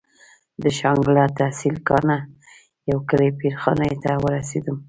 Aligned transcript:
د 0.61 0.63
شانګله 0.77 1.25
تحصيل 1.39 1.75
کاڼه 1.87 2.17
يو 2.89 2.97
کلي 3.09 3.29
پير 3.39 3.53
خاني 3.61 3.91
ته 4.03 4.11
ورسېدم. 4.23 4.77